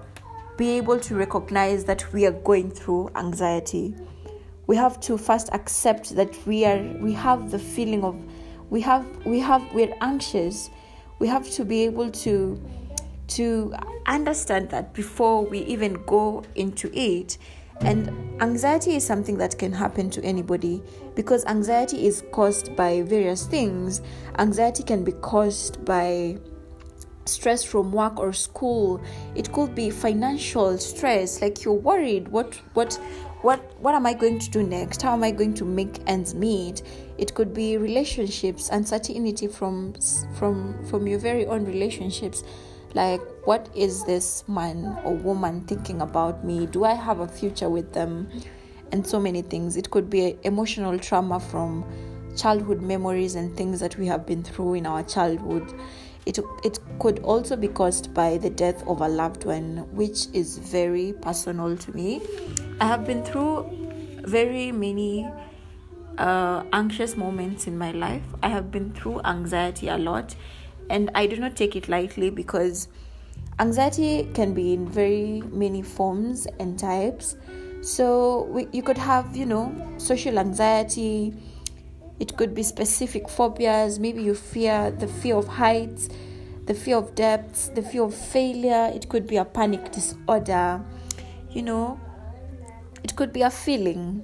be 0.58 0.72
able 0.72 1.00
to 1.00 1.16
recognize 1.16 1.86
that 1.86 2.12
we 2.14 2.26
are 2.26 2.32
going 2.32 2.70
through 2.72 3.10
anxiety. 3.16 3.96
We 4.66 4.76
have 4.76 5.00
to 5.02 5.18
first 5.18 5.50
accept 5.54 6.16
that 6.16 6.36
we 6.46 6.66
are 6.66 6.82
we 7.00 7.14
have 7.14 7.52
the 7.52 7.60
feeling 7.60 8.04
of 8.04 8.16
we 8.70 8.82
have 8.82 9.06
we 9.26 9.40
have 9.40 9.64
we're 9.74 9.96
anxious. 10.02 10.70
We 11.20 11.28
have 11.28 11.50
to 11.52 11.66
be 11.66 11.84
able 11.84 12.12
to 12.12 12.62
to 13.30 13.74
understand 14.06 14.70
that 14.70 14.94
before 14.94 15.46
we 15.46 15.60
even 15.60 15.94
go 16.06 16.44
into 16.56 16.92
it. 16.94 17.38
And 17.82 18.42
anxiety 18.42 18.96
is 18.96 19.06
something 19.06 19.38
that 19.38 19.58
can 19.60 19.72
happen 19.72 20.10
to 20.12 20.24
anybody 20.24 20.82
because 21.16 21.46
anxiety 21.46 22.08
is 22.08 22.24
caused 22.32 22.76
by 22.76 23.04
various 23.04 23.46
things. 23.46 24.02
Anxiety 24.40 24.82
can 24.84 25.04
be 25.04 25.12
caused 25.12 25.86
by 25.86 26.40
stress 27.28 27.64
from 27.64 27.92
work 27.92 28.20
or 28.20 28.34
school 28.34 29.02
it 29.36 29.52
could 29.52 29.74
be 29.76 29.90
financial 29.90 30.78
stress 30.78 31.42
like 31.42 31.64
you're 31.64 31.74
worried 31.74 32.28
what 32.30 32.56
what 32.74 33.00
what 33.42 33.80
what 33.82 33.94
am 33.94 34.06
i 34.06 34.14
going 34.14 34.40
to 34.40 34.50
do 34.50 34.64
next? 34.64 35.02
How 35.02 35.14
am 35.14 35.24
i 35.24 35.32
going 35.32 35.54
to 35.56 35.66
make 35.66 36.00
ends 36.08 36.34
meet? 36.34 36.82
It 37.18 37.36
could 37.36 37.54
be 37.54 37.78
relationships 37.78 38.70
uncertainty 38.70 39.48
from 39.48 39.94
from 40.38 40.84
from 40.86 41.08
your 41.08 41.20
very 41.20 41.46
own 41.46 41.66
relationships. 41.66 42.44
Like 42.94 43.22
what 43.46 43.70
is 43.76 44.04
this 44.06 44.44
man 44.48 44.98
or 45.04 45.14
woman 45.14 45.62
thinking 45.66 46.02
about 46.02 46.44
me? 46.44 46.66
Do 46.66 46.84
i 46.84 46.94
have 46.94 47.20
a 47.20 47.28
future 47.28 47.70
with 47.70 47.94
them? 47.94 48.30
And 48.92 49.06
so 49.06 49.20
many 49.20 49.42
things. 49.42 49.76
It 49.76 49.92
could 49.92 50.10
be 50.10 50.38
emotional 50.44 50.98
trauma 50.98 51.40
from 51.40 51.84
childhood 52.38 52.82
memories 52.82 53.36
and 53.36 53.56
things 53.58 53.80
that 53.82 53.98
we 53.98 54.08
have 54.08 54.26
been 54.26 54.44
through 54.44 54.76
in 54.76 54.86
our 54.86 55.04
childhood 55.04 55.74
it, 56.28 56.40
it 56.66 56.80
could 57.00 57.20
also 57.20 57.56
be 57.56 57.70
caused 57.70 58.14
by 58.14 58.38
the 58.38 58.50
death 58.50 58.86
of 58.86 59.00
a 59.00 59.08
loved 59.08 59.46
one, 59.46 59.88
which 59.96 60.28
is 60.34 60.58
very 60.58 61.14
personal 61.14 61.78
to 61.78 61.96
me. 61.96 62.22
I 62.82 62.86
have 62.86 63.06
been 63.06 63.24
through 63.24 64.22
very 64.26 64.74
many 64.74 65.26
uh, 66.18 66.64
anxious 66.74 67.16
moments 67.16 67.66
in 67.66 67.78
my 67.78 67.92
life. 67.92 68.24
I 68.44 68.50
have 68.50 68.72
been 68.72 68.92
through 68.94 69.22
anxiety 69.24 69.88
a 69.88 69.98
lot, 69.98 70.36
and 70.90 71.10
I 71.16 71.28
do 71.28 71.38
not 71.38 71.56
take 71.56 71.78
it 71.78 71.88
lightly 71.88 72.30
because 72.30 72.90
anxiety 73.60 74.30
can 74.34 74.54
be 74.54 74.74
in 74.74 74.86
very 74.86 75.42
many 75.54 75.82
forms 75.82 76.46
and 76.60 76.78
types. 76.78 77.38
So 77.82 78.44
we, 78.52 78.68
you 78.74 78.84
could 78.84 78.98
have, 78.98 79.38
you 79.38 79.46
know, 79.46 79.74
social 79.98 80.40
anxiety 80.40 81.34
it 82.20 82.36
could 82.38 82.54
be 82.56 82.64
specific 82.64 83.30
phobias. 83.30 84.00
Maybe 84.00 84.24
you 84.24 84.34
fear 84.34 84.92
the 84.92 85.08
fear 85.08 85.36
of 85.36 85.48
heights, 85.48 86.10
the 86.66 86.74
fear 86.74 86.98
of 86.98 87.16
depths, 87.16 87.70
the 87.70 87.82
fear 87.82 88.04
of 88.04 88.14
failure. 88.14 88.92
It 88.94 89.10
could 89.10 89.28
be 89.28 89.38
a 89.38 89.46
panic 89.46 89.92
disorder. 89.92 90.82
You 91.52 91.62
know, 91.62 92.00
it 93.04 93.16
could 93.16 93.32
be 93.32 93.42
a 93.44 93.50
feeling 93.50 94.24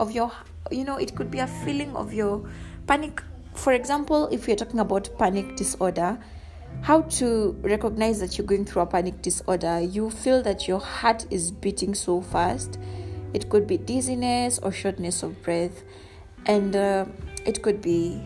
of 0.00 0.12
your, 0.12 0.32
you 0.70 0.84
know, 0.84 0.96
it 0.96 1.14
could 1.14 1.30
be 1.30 1.40
a 1.40 1.46
feeling 1.46 1.94
of 1.94 2.12
your 2.12 2.48
panic. 2.86 3.22
For 3.54 3.72
example, 3.72 4.28
if 4.28 4.48
you're 4.48 4.56
talking 4.56 4.80
about 4.80 5.10
panic 5.18 5.56
disorder, 5.56 6.18
how 6.82 7.02
to 7.02 7.56
recognize 7.62 8.20
that 8.20 8.36
you're 8.36 8.46
going 8.46 8.64
through 8.64 8.82
a 8.82 8.86
panic 8.86 9.22
disorder 9.22 9.80
you 9.80 10.10
feel 10.10 10.42
that 10.42 10.68
your 10.68 10.78
heart 10.78 11.26
is 11.30 11.50
beating 11.50 11.94
so 11.94 12.20
fast 12.20 12.78
it 13.32 13.48
could 13.48 13.66
be 13.66 13.78
dizziness 13.78 14.58
or 14.58 14.70
shortness 14.70 15.22
of 15.22 15.42
breath 15.42 15.82
and 16.46 16.74
uh, 16.74 17.04
it 17.44 17.62
could 17.62 17.80
be 17.80 18.20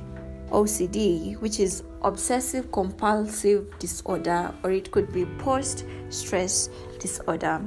OCD, 0.51 1.39
which 1.41 1.61
is 1.61 1.83
obsessive 2.03 2.71
compulsive 2.73 3.79
disorder, 3.79 4.55
or 4.63 4.71
it 4.71 4.91
could 4.91 5.13
be 5.13 5.27
post 5.39 5.85
stress 6.09 6.69
disorder. 6.99 7.61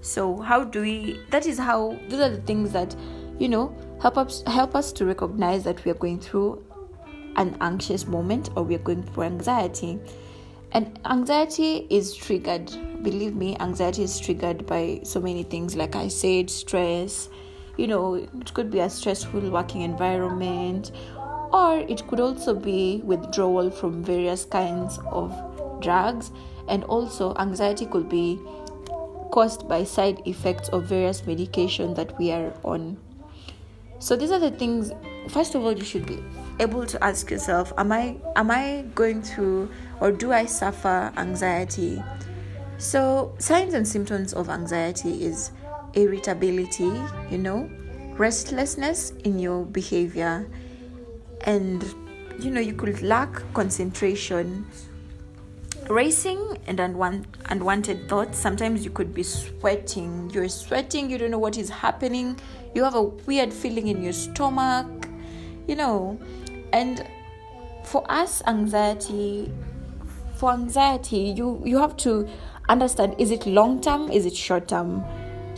So, 0.00 0.36
how 0.36 0.64
do 0.64 0.82
we? 0.82 1.20
That 1.30 1.46
is 1.46 1.58
how. 1.58 1.98
Those 2.08 2.20
are 2.20 2.30
the 2.30 2.42
things 2.42 2.72
that 2.72 2.94
you 3.38 3.48
know 3.48 3.76
help 4.00 4.16
us 4.16 4.42
help 4.46 4.74
us 4.74 4.92
to 4.92 5.04
recognize 5.04 5.64
that 5.64 5.84
we 5.84 5.90
are 5.90 6.00
going 6.02 6.20
through 6.20 6.64
an 7.36 7.56
anxious 7.60 8.06
moment 8.06 8.50
or 8.56 8.62
we 8.62 8.74
are 8.74 8.84
going 8.90 9.02
through 9.02 9.24
anxiety. 9.24 9.98
and 10.72 10.98
anxiety 11.06 11.86
is 11.88 12.14
triggered 12.14 12.70
believe 13.02 13.34
me 13.34 13.56
anxiety 13.58 14.02
is 14.02 14.20
triggered 14.20 14.66
by 14.66 15.00
so 15.02 15.20
many 15.20 15.42
things 15.42 15.74
like 15.74 15.96
i 15.96 16.08
said 16.08 16.50
stress 16.50 17.30
you 17.78 17.86
know 17.86 18.14
it 18.14 18.52
could 18.52 18.70
be 18.70 18.80
a 18.80 18.90
stressful 18.90 19.48
working 19.50 19.80
environment 19.82 20.90
or 21.52 21.78
it 21.78 22.06
could 22.06 22.20
also 22.20 22.54
be 22.54 23.00
withdrawal 23.04 23.70
from 23.70 24.04
various 24.04 24.44
kinds 24.44 24.98
of 25.06 25.32
drugs. 25.80 26.30
And 26.68 26.84
also 26.84 27.34
anxiety 27.36 27.86
could 27.86 28.08
be 28.08 28.38
caused 29.30 29.68
by 29.68 29.84
side 29.84 30.20
effects 30.26 30.68
of 30.68 30.84
various 30.84 31.26
medication 31.26 31.94
that 31.94 32.18
we 32.18 32.30
are 32.30 32.52
on. 32.62 32.98
So 33.98 34.16
these 34.16 34.30
are 34.30 34.38
the 34.38 34.50
things 34.50 34.92
first 35.28 35.54
of 35.54 35.64
all 35.64 35.72
you 35.72 35.84
should 35.84 36.06
be 36.06 36.22
able 36.60 36.86
to 36.86 37.02
ask 37.04 37.30
yourself 37.30 37.72
am 37.76 37.92
i 37.92 38.16
am 38.36 38.50
i 38.50 38.84
going 38.94 39.20
through 39.20 39.68
or 40.00 40.12
do 40.12 40.32
i 40.32 40.44
suffer 40.44 41.12
anxiety? 41.16 42.02
So 42.78 43.34
signs 43.38 43.74
and 43.74 43.86
symptoms 43.88 44.32
of 44.32 44.48
anxiety 44.48 45.24
is 45.24 45.50
irritability 45.94 46.92
you 47.30 47.38
know 47.38 47.68
restlessness 48.18 49.12
in 49.24 49.38
your 49.38 49.64
behavior. 49.64 50.48
And 51.42 51.82
you 52.40 52.50
know 52.50 52.60
you 52.60 52.74
could 52.74 53.00
lack 53.00 53.42
concentration. 53.54 54.66
Racing 55.88 56.58
and 56.66 56.78
unwan- 56.78 57.24
unwanted 57.48 58.08
thoughts 58.10 58.38
sometimes 58.38 58.84
you 58.84 58.90
could 58.90 59.14
be 59.14 59.22
sweating. 59.22 60.30
You're 60.34 60.48
sweating 60.48 61.08
you 61.08 61.16
don't 61.16 61.30
know 61.30 61.38
what 61.38 61.56
is 61.56 61.70
happening. 61.70 62.38
You 62.74 62.84
have 62.84 62.94
a 62.94 63.02
weird 63.02 63.52
feeling 63.52 63.88
in 63.88 64.02
your 64.02 64.12
stomach 64.12 64.86
you 65.66 65.76
know. 65.76 66.18
And 66.72 67.06
for 67.84 68.04
us 68.10 68.42
anxiety 68.46 69.50
for 70.34 70.52
anxiety 70.52 71.32
you 71.36 71.62
you 71.64 71.78
have 71.78 71.96
to 71.96 72.28
understand 72.68 73.14
is 73.18 73.30
it 73.30 73.46
long 73.46 73.80
term? 73.80 74.10
Is 74.10 74.26
it 74.26 74.36
short 74.36 74.68
term 74.68 75.04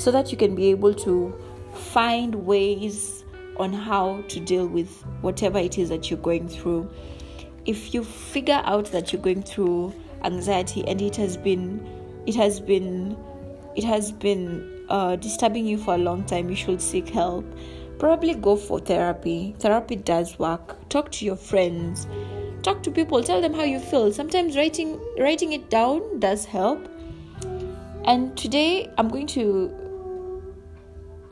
so 0.00 0.10
that 0.10 0.32
you 0.32 0.38
can 0.38 0.54
be 0.54 0.70
able 0.70 0.94
to 0.94 1.38
find 1.74 2.34
ways 2.34 3.22
on 3.58 3.70
how 3.70 4.22
to 4.28 4.40
deal 4.40 4.66
with 4.66 5.02
whatever 5.20 5.58
it 5.58 5.76
is 5.76 5.90
that 5.90 6.10
you're 6.10 6.20
going 6.20 6.48
through. 6.48 6.90
If 7.66 7.92
you 7.92 8.02
figure 8.02 8.62
out 8.64 8.86
that 8.92 9.12
you're 9.12 9.20
going 9.20 9.42
through 9.42 9.92
anxiety 10.24 10.86
and 10.88 11.02
it 11.02 11.16
has 11.16 11.36
been 11.36 11.86
it 12.26 12.34
has 12.34 12.60
been 12.60 13.14
it 13.76 13.84
has 13.84 14.10
been 14.10 14.86
uh, 14.88 15.16
disturbing 15.16 15.66
you 15.66 15.76
for 15.76 15.94
a 15.94 15.98
long 15.98 16.24
time 16.24 16.48
you 16.48 16.56
should 16.56 16.80
seek 16.80 17.10
help. 17.10 17.44
Probably 17.98 18.32
go 18.32 18.56
for 18.56 18.80
therapy. 18.80 19.54
Therapy 19.58 19.96
does 19.96 20.38
work. 20.38 20.88
Talk 20.88 21.12
to 21.12 21.26
your 21.26 21.36
friends. 21.36 22.06
Talk 22.62 22.82
to 22.84 22.90
people. 22.90 23.22
Tell 23.22 23.42
them 23.42 23.52
how 23.52 23.64
you 23.64 23.78
feel. 23.78 24.10
Sometimes 24.10 24.56
writing 24.56 24.98
writing 25.18 25.52
it 25.52 25.68
down 25.68 26.20
does 26.20 26.46
help. 26.46 26.88
And 28.06 28.34
today 28.34 28.90
i'm 28.96 29.08
going 29.08 29.26
to 29.26 29.89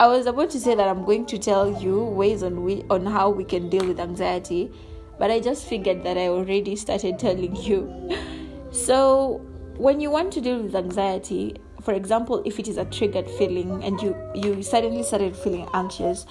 i 0.01 0.07
was 0.07 0.27
about 0.27 0.51
to 0.51 0.61
say 0.61 0.75
that 0.75 0.89
i'm 0.89 1.05
going 1.05 1.27
to 1.27 1.39
tell 1.39 1.81
you 1.83 2.05
ways 2.05 2.43
on 2.43 2.63
we 2.63 2.85
on 2.91 3.05
how 3.07 3.29
we 3.29 3.45
can 3.45 3.69
deal 3.69 3.87
with 3.87 3.99
anxiety 3.99 4.71
but 5.19 5.31
i 5.31 5.41
just 5.41 5.67
figured 5.67 6.05
that 6.05 6.17
i 6.17 6.29
already 6.29 6.77
started 6.77 7.19
telling 7.19 7.57
you 7.57 8.17
So, 8.71 9.41
when 9.77 10.01
you 10.01 10.11
want 10.11 10.33
to 10.35 10.41
deal 10.41 10.61
with 10.61 10.75
anxiety, 10.75 11.57
for 11.83 11.95
example, 11.95 12.43
if 12.45 12.59
it 12.59 12.69
is 12.69 12.77
a 12.77 12.85
triggered 12.85 13.29
feeling 13.31 13.83
and 13.83 14.01
you 14.03 14.15
you 14.35 14.63
suddenly 14.63 15.03
started 15.03 15.37
feeling 15.37 15.67
anxious, 15.73 16.27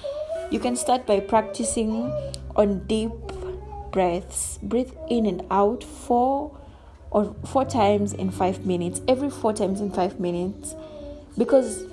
you 0.52 0.60
can 0.60 0.76
start 0.76 1.08
by 1.08 1.20
practicing 1.20 2.12
on 2.56 2.86
deep 2.86 3.12
breaths. 3.92 4.60
Breathe 4.62 4.92
in 5.10 5.26
and 5.26 5.44
out 5.50 5.84
four 5.84 6.56
or 7.10 7.36
four 7.46 7.66
times 7.66 8.14
in 8.14 8.30
5 8.30 8.66
minutes. 8.66 9.02
Every 9.08 9.30
4 9.30 9.54
times 9.54 9.82
in 9.82 9.92
5 9.92 10.20
minutes 10.20 10.76
because 11.38 11.84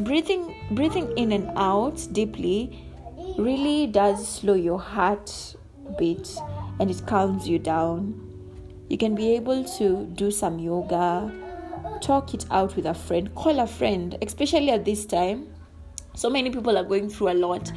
breathing 0.00 0.51
breathing 0.70 1.12
in 1.16 1.32
and 1.32 1.50
out 1.56 2.06
deeply 2.12 2.86
really 3.38 3.86
does 3.86 4.26
slow 4.26 4.54
your 4.54 4.80
heart 4.80 5.56
beat 5.98 6.36
and 6.80 6.90
it 6.90 7.02
calms 7.06 7.48
you 7.48 7.58
down 7.58 8.32
you 8.92 8.98
can 8.98 9.14
be 9.14 9.34
able 9.36 9.64
to 9.78 10.04
do 10.16 10.30
some 10.30 10.58
yoga, 10.58 11.32
talk 12.02 12.34
it 12.34 12.44
out 12.50 12.76
with 12.76 12.84
a 12.84 12.92
friend, 12.92 13.34
call 13.34 13.60
a 13.60 13.66
friend, 13.66 14.18
especially 14.20 14.70
at 14.70 14.84
this 14.84 15.06
time. 15.06 15.46
So 16.14 16.28
many 16.28 16.50
people 16.50 16.76
are 16.76 16.84
going 16.84 17.08
through 17.08 17.30
a 17.30 17.32
lot. 17.32 17.72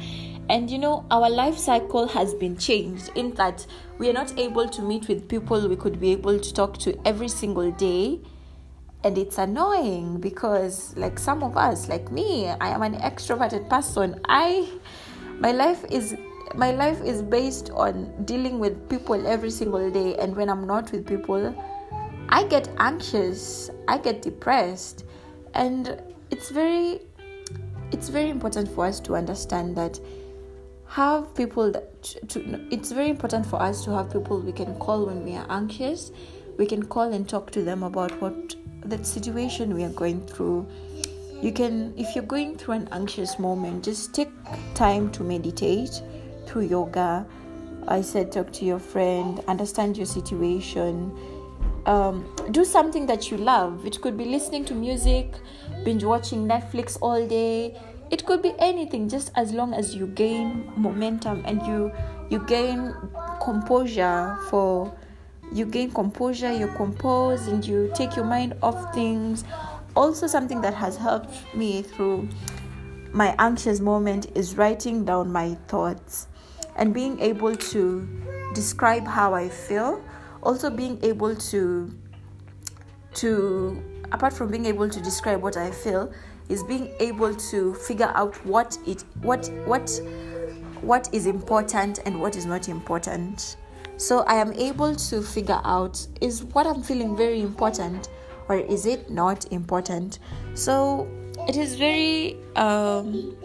And 0.50 0.70
you 0.70 0.76
know, 0.76 1.06
our 1.10 1.30
life 1.30 1.56
cycle 1.56 2.06
has 2.08 2.34
been 2.34 2.54
changed 2.58 3.10
in 3.14 3.32
that 3.36 3.66
we 3.96 4.10
are 4.10 4.12
not 4.12 4.38
able 4.38 4.68
to 4.68 4.82
meet 4.82 5.08
with 5.08 5.26
people 5.26 5.66
we 5.66 5.76
could 5.76 5.98
be 5.98 6.12
able 6.12 6.38
to 6.38 6.52
talk 6.52 6.76
to 6.80 6.94
every 7.06 7.28
single 7.28 7.70
day. 7.70 8.20
And 9.06 9.16
it's 9.16 9.38
annoying 9.38 10.18
because, 10.18 10.92
like 10.96 11.16
some 11.16 11.44
of 11.44 11.56
us, 11.56 11.88
like 11.88 12.10
me, 12.10 12.48
I 12.48 12.70
am 12.70 12.82
an 12.82 12.96
extroverted 12.96 13.70
person. 13.70 14.20
I, 14.24 14.68
my 15.38 15.52
life 15.52 15.84
is 15.88 16.16
my 16.56 16.72
life 16.72 17.00
is 17.04 17.22
based 17.22 17.70
on 17.70 18.12
dealing 18.24 18.58
with 18.58 18.88
people 18.88 19.24
every 19.24 19.52
single 19.52 19.92
day. 19.92 20.16
And 20.16 20.34
when 20.34 20.48
i'm 20.48 20.66
not 20.66 20.90
with 20.90 21.06
people 21.06 21.54
i 22.30 22.42
get 22.48 22.68
anxious 22.78 23.70
i 23.86 23.96
get 23.96 24.22
depressed. 24.22 25.04
And 25.54 26.02
it's 26.32 26.50
very 26.50 27.02
it's 27.92 28.08
very 28.08 28.28
important 28.28 28.68
for 28.68 28.86
us 28.86 28.98
to 29.06 29.14
understand 29.14 29.76
that 29.76 30.00
have 30.88 31.32
people 31.36 31.70
that 31.70 32.02
to, 32.28 32.66
it's 32.72 32.90
very 32.90 33.10
important 33.10 33.46
for 33.46 33.62
us 33.62 33.84
to 33.84 33.92
have 33.92 34.12
people 34.12 34.40
we 34.40 34.50
can 34.50 34.74
call 34.80 35.06
when 35.06 35.24
we 35.24 35.36
are 35.36 35.46
anxious 35.48 36.10
we 36.58 36.66
can 36.66 36.82
call 36.82 37.12
and 37.12 37.28
talk 37.28 37.50
to 37.50 37.62
them 37.62 37.82
about 37.82 38.20
what 38.20 38.54
that 38.84 39.06
situation 39.06 39.74
we 39.74 39.84
are 39.84 39.90
going 39.90 40.24
through 40.26 40.66
you 41.42 41.52
can 41.52 41.92
if 41.96 42.14
you're 42.14 42.24
going 42.24 42.56
through 42.56 42.74
an 42.74 42.88
anxious 42.92 43.38
moment 43.38 43.84
just 43.84 44.14
take 44.14 44.30
time 44.74 45.10
to 45.12 45.22
meditate 45.22 46.02
through 46.46 46.62
yoga. 46.62 47.26
I 47.88 48.00
said, 48.00 48.32
talk 48.32 48.52
to 48.54 48.64
your 48.64 48.78
friend, 48.78 49.42
understand 49.46 49.96
your 49.96 50.06
situation. 50.06 51.12
Um, 51.84 52.34
do 52.50 52.64
something 52.64 53.06
that 53.06 53.30
you 53.30 53.36
love. 53.36 53.86
It 53.86 54.00
could 54.00 54.16
be 54.16 54.24
listening 54.24 54.64
to 54.66 54.74
music, 54.74 55.34
binge 55.84 56.02
watching 56.02 56.48
Netflix 56.48 56.98
all 57.00 57.26
day. 57.26 57.78
It 58.10 58.24
could 58.24 58.42
be 58.42 58.54
anything, 58.58 59.08
just 59.08 59.30
as 59.36 59.52
long 59.52 59.74
as 59.74 59.94
you 59.94 60.06
gain 60.08 60.72
momentum 60.76 61.42
and 61.44 61.64
you 61.66 61.92
you 62.28 62.40
gain 62.46 62.92
composure 63.40 64.36
for 64.50 64.92
you 65.52 65.64
gain 65.66 65.90
composure, 65.90 66.52
you 66.52 66.68
compose 66.68 67.46
and 67.46 67.64
you 67.64 67.90
take 67.94 68.16
your 68.16 68.24
mind 68.24 68.54
off 68.62 68.94
things. 68.94 69.44
Also, 69.94 70.26
something 70.26 70.60
that 70.60 70.74
has 70.74 70.96
helped 70.96 71.32
me 71.54 71.82
through 71.82 72.28
my 73.12 73.34
anxious 73.38 73.80
moment 73.80 74.26
is 74.34 74.56
writing 74.56 75.04
down 75.04 75.32
my 75.32 75.54
thoughts 75.68 76.28
and 76.76 76.92
being 76.92 77.18
able 77.20 77.56
to 77.56 78.06
describe 78.54 79.06
how 79.06 79.34
I 79.34 79.48
feel, 79.48 80.04
also 80.42 80.70
being 80.70 80.98
able 81.02 81.34
to 81.34 81.90
to 83.14 83.82
apart 84.12 84.32
from 84.32 84.50
being 84.50 84.66
able 84.66 84.88
to 84.88 85.00
describe 85.00 85.42
what 85.42 85.56
I 85.56 85.70
feel, 85.70 86.12
is 86.48 86.62
being 86.62 86.92
able 87.00 87.34
to 87.34 87.74
figure 87.74 88.12
out 88.14 88.34
what 88.44 88.78
it 88.86 89.04
what 89.22 89.50
what 89.64 90.00
what 90.82 91.08
is 91.12 91.26
important 91.26 92.00
and 92.04 92.20
what 92.20 92.36
is 92.36 92.46
not 92.46 92.68
important. 92.68 93.56
So 93.96 94.20
I 94.20 94.34
am 94.34 94.52
able 94.52 94.94
to 94.94 95.22
figure 95.22 95.60
out 95.64 96.06
is 96.20 96.44
what 96.44 96.66
I'm 96.66 96.82
feeling 96.82 97.16
very 97.16 97.40
important 97.40 98.08
or 98.48 98.56
is 98.56 98.86
it 98.86 99.10
not 99.10 99.50
important. 99.52 100.18
So 100.54 101.08
it 101.48 101.56
is 101.56 101.74
very 101.76 102.36
um, 102.56 103.36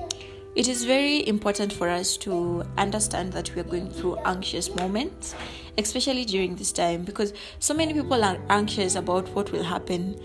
it 0.55 0.67
is 0.67 0.83
very 0.83 1.25
important 1.27 1.71
for 1.71 1.87
us 1.87 2.17
to 2.17 2.63
understand 2.77 3.31
that 3.33 3.53
we 3.55 3.61
are 3.61 3.65
going 3.65 3.89
through 3.89 4.17
anxious 4.25 4.73
moments, 4.75 5.33
especially 5.77 6.25
during 6.25 6.55
this 6.55 6.73
time, 6.73 7.03
because 7.03 7.33
so 7.59 7.73
many 7.73 7.93
people 7.93 8.21
are 8.23 8.37
anxious 8.49 8.95
about 8.95 9.29
what 9.29 9.51
will 9.53 9.63
happen. 9.63 10.19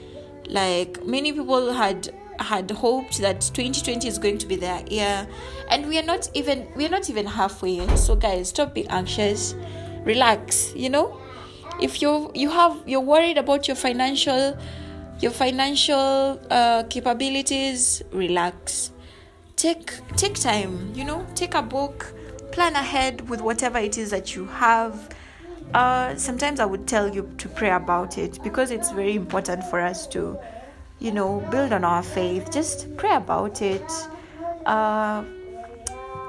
Like 0.48 1.04
many 1.06 1.32
people 1.32 1.72
had 1.72 2.12
had 2.40 2.70
hoped 2.70 3.18
that 3.18 3.40
2020 3.40 4.06
is 4.06 4.18
going 4.18 4.38
to 4.38 4.46
be 4.46 4.56
their 4.56 4.82
year, 4.90 5.28
and 5.70 5.86
we 5.86 5.98
are 5.98 6.02
not 6.02 6.28
even 6.34 6.66
we 6.74 6.86
are 6.86 6.90
not 6.90 7.08
even 7.08 7.26
halfway. 7.26 7.86
So 7.96 8.16
guys, 8.16 8.48
stop 8.48 8.74
being 8.74 8.88
anxious, 8.88 9.54
relax. 10.06 10.72
You 10.74 10.88
know, 10.88 11.20
if 11.82 12.00
you 12.00 12.30
you 12.34 12.48
have 12.48 12.82
you're 12.86 13.00
worried 13.02 13.36
about 13.36 13.68
your 13.68 13.76
financial 13.76 14.56
your 15.20 15.32
financial 15.32 16.40
uh, 16.50 16.84
capabilities, 16.88 18.02
relax. 18.12 18.92
Take 19.56 19.92
take 20.16 20.34
time 20.34 20.92
you 20.94 21.04
know? 21.04 21.26
Take 21.34 21.54
a 21.54 21.62
book 21.62 22.14
plan 22.52 22.74
ahead 22.74 23.28
with 23.28 23.42
whatever 23.42 23.78
it 23.78 23.98
is 23.98 24.10
that 24.10 24.34
you 24.34 24.46
have. 24.46 25.10
Uh, 25.74 26.14
sometimes 26.14 26.60
i 26.60 26.64
would 26.64 26.86
tell 26.86 27.12
you 27.12 27.28
to 27.38 27.48
pray 27.48 27.70
about 27.70 28.18
it 28.18 28.38
because 28.44 28.70
it's 28.70 28.92
very 28.92 29.16
important 29.16 29.64
for 29.64 29.80
us 29.80 30.06
to 30.06 30.38
you 31.00 31.10
know 31.10 31.40
build 31.50 31.72
on 31.72 31.84
our 31.84 32.02
faith. 32.02 32.50
Just 32.52 32.96
pray 32.96 33.14
about 33.14 33.60
it. 33.60 33.90
Uh, 34.64 35.24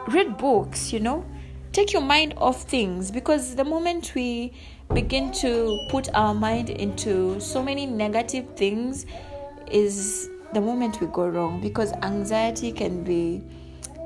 read 0.07 0.37
books 0.37 0.91
you 0.93 0.99
know 0.99 1.23
take 1.71 1.93
your 1.93 2.01
mind 2.01 2.33
off 2.37 2.63
things 2.63 3.11
because 3.11 3.55
the 3.55 3.63
moment 3.63 4.13
we 4.15 4.53
begin 4.93 5.31
to 5.31 5.79
put 5.89 6.13
our 6.13 6.33
mind 6.33 6.69
into 6.69 7.39
so 7.39 7.61
many 7.61 7.85
negative 7.85 8.45
things 8.55 9.05
is 9.69 10.29
the 10.53 10.61
moment 10.61 11.01
we 11.01 11.07
go 11.07 11.27
wrong 11.27 11.59
because 11.61 11.91
anxiety 12.03 12.71
can 12.71 13.03
be 13.03 13.43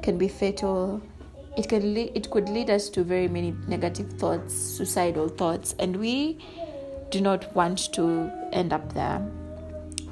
can 0.01 0.17
be 0.17 0.27
fatal. 0.27 1.01
It 1.57 1.67
can 1.67 1.93
lead, 1.93 2.11
it 2.15 2.31
could 2.31 2.47
lead 2.49 2.69
us 2.69 2.89
to 2.89 3.03
very 3.03 3.27
many 3.27 3.53
negative 3.67 4.13
thoughts 4.13 4.53
suicidal 4.53 5.27
thoughts 5.27 5.75
and 5.79 5.97
we 5.97 6.39
do 7.09 7.21
not 7.21 7.53
want 7.53 7.91
to 7.93 8.31
end 8.53 8.73
up 8.73 8.93
there. 8.93 9.21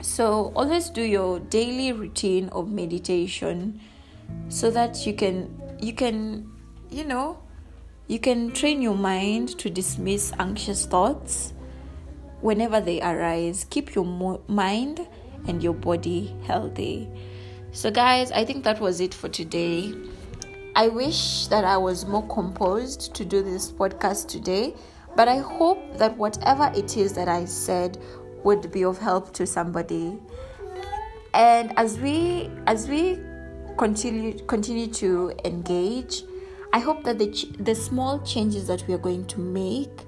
So 0.01 0.51
always 0.55 0.89
do 0.89 1.01
your 1.01 1.39
daily 1.39 1.93
routine 1.93 2.49
of 2.49 2.69
meditation 2.71 3.79
so 4.49 4.69
that 4.71 5.07
you 5.07 5.13
can 5.13 5.49
you 5.79 5.93
can 5.93 6.51
you 6.91 7.03
know 7.03 7.37
you 8.07 8.19
can 8.19 8.51
train 8.51 8.81
your 8.81 8.95
mind 8.95 9.57
to 9.59 9.69
dismiss 9.69 10.33
anxious 10.39 10.85
thoughts 10.85 11.53
whenever 12.41 12.81
they 12.81 12.99
arise. 13.01 13.67
Keep 13.69 13.93
your 13.93 14.05
mo- 14.05 14.41
mind 14.47 15.07
and 15.47 15.61
your 15.61 15.73
body 15.73 16.35
healthy. 16.45 17.07
So 17.71 17.91
guys 17.91 18.31
i 18.31 18.43
think 18.43 18.63
that 18.63 18.79
was 18.79 18.99
it 18.99 19.13
for 19.13 19.29
today. 19.29 19.93
I 20.75 20.87
wish 20.87 21.47
that 21.47 21.65
i 21.65 21.77
was 21.77 22.05
more 22.05 22.27
composed 22.27 23.13
to 23.15 23.25
do 23.25 23.43
this 23.43 23.71
podcast 23.71 24.27
today 24.27 24.75
but 25.15 25.27
i 25.27 25.37
hope 25.37 25.97
that 25.97 26.15
whatever 26.17 26.71
it 26.75 26.95
is 26.95 27.13
that 27.13 27.27
i 27.27 27.43
said 27.45 27.97
would 28.43 28.71
be 28.71 28.85
of 28.85 28.97
help 28.97 29.33
to 29.33 29.45
somebody. 29.45 30.17
And 31.33 31.77
as 31.77 31.99
we 31.99 32.49
as 32.65 32.87
we 32.87 33.19
continue 33.77 34.33
continue 34.45 34.87
to 34.87 35.31
engage 35.45 36.23
i 36.73 36.79
hope 36.79 37.03
that 37.03 37.17
the 37.17 37.31
ch- 37.31 37.51
the 37.59 37.75
small 37.75 38.19
changes 38.19 38.67
that 38.67 38.85
we 38.87 38.93
are 38.93 38.99
going 38.99 39.25
to 39.25 39.39
make 39.39 40.05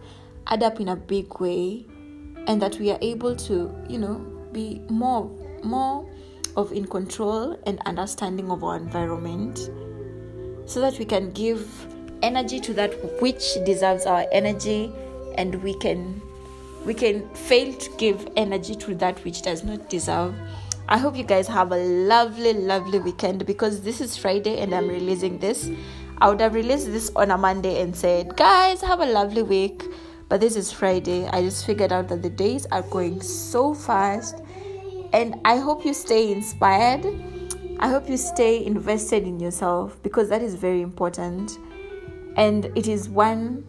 add 0.48 0.64
up 0.64 0.80
in 0.80 0.90
a 0.90 0.96
big 0.96 1.40
way 1.40 1.86
and 2.48 2.62
that 2.62 2.78
we 2.80 2.92
are 2.92 3.00
able 3.02 3.36
to 3.36 3.74
you 3.88 3.98
know 3.98 4.16
be 4.52 4.82
more 4.90 5.30
more 5.64 6.08
of 6.58 6.72
in 6.72 6.86
control 6.86 7.58
and 7.66 7.80
understanding 7.86 8.52
of 8.52 8.64
our 8.64 8.76
environment 8.76 9.70
so 10.66 10.80
that 10.82 10.98
we 11.00 11.06
can 11.06 11.32
give 11.32 11.88
energy 12.22 12.60
to 12.60 12.74
that 12.74 12.92
which 13.22 13.56
deserves 13.66 14.06
our 14.06 14.26
energy 14.32 14.92
and 15.36 15.56
we 15.64 15.74
can 15.76 16.22
we 16.86 16.94
can 16.94 17.30
fail 17.36 17.74
to 17.74 17.92
give 17.98 18.28
energy 18.36 18.76
to 18.76 18.96
that 18.96 19.24
which 19.24 19.44
does 19.44 19.64
not 19.64 19.90
deserve. 19.90 20.34
I 20.90 20.98
hope 20.98 21.16
you 21.16 21.24
guys 21.24 21.48
have 21.48 21.72
a 21.72 21.78
lovely, 21.78 22.54
lovely 22.54 23.00
weekend 23.00 23.46
because 23.46 23.82
this 23.82 24.02
is 24.02 24.18
Friday 24.18 24.60
and 24.60 24.74
I'm 24.74 24.88
releasing 24.88 25.38
this. 25.38 25.70
I 26.22 26.30
would 26.30 26.40
have 26.40 26.54
released 26.54 26.86
this 26.92 27.12
on 27.16 27.32
a 27.32 27.38
Monday 27.38 27.82
and 27.82 27.96
said, 27.96 28.38
guys, 28.38 28.80
have 28.82 29.00
a 29.00 29.08
lovely 29.08 29.42
week. 29.42 29.84
But 30.30 30.40
this 30.40 30.56
is 30.56 30.72
Friday. 30.72 31.26
I 31.26 31.42
just 31.42 31.66
figured 31.66 31.92
out 31.92 32.10
that 32.10 32.22
the 32.22 32.30
days 32.30 32.68
are 32.68 32.84
going 32.84 33.22
so 33.22 33.74
fast. 33.74 34.36
And 35.14 35.42
I 35.46 35.58
hope 35.58 35.84
you 35.84 35.96
stay 35.96 36.32
inspired. 36.32 37.08
I 37.80 37.88
hope 37.88 38.08
you 38.08 38.18
stay 38.18 38.64
invested 38.64 39.24
in 39.24 39.40
yourself 39.40 39.98
because 40.04 40.30
that 40.30 40.44
is 40.44 40.54
very 40.54 40.84
important. 40.84 41.58
And 42.38 42.66
it 42.76 42.88
is 42.88 43.10
one 43.10 43.66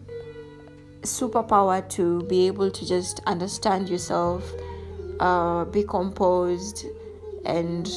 superpower 1.01 1.89
to 1.89 2.21
be 2.27 2.45
able 2.45 2.69
to 2.69 2.87
just 2.87 3.19
understand 3.25 3.89
yourself, 3.89 4.47
uh, 5.19 5.65
be 5.65 5.83
composed, 5.83 6.85
and 7.45 7.91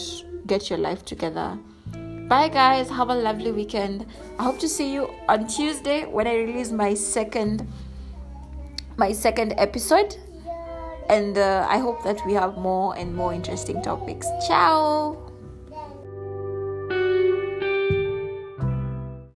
get 0.46 0.70
your 0.70 0.78
life 0.78 1.04
together. 1.04 1.58
Bye, 2.28 2.48
guys. 2.48 2.90
Have 2.90 3.10
a 3.10 3.14
lovely 3.14 3.52
weekend. 3.52 4.04
I 4.38 4.42
hope 4.42 4.58
to 4.58 4.68
see 4.68 4.92
you 4.92 5.10
on 5.28 5.46
Tuesday 5.46 6.06
when 6.06 6.26
I 6.26 6.34
release 6.34 6.72
my 6.72 6.92
second 6.92 7.66
my 8.96 9.12
second 9.12 9.54
episode. 9.58 10.16
And 11.08 11.38
uh, 11.38 11.66
I 11.70 11.78
hope 11.78 12.02
that 12.02 12.26
we 12.26 12.32
have 12.32 12.58
more 12.58 12.96
and 12.96 13.14
more 13.14 13.32
interesting 13.32 13.80
topics. 13.80 14.26
Ciao. 14.48 15.25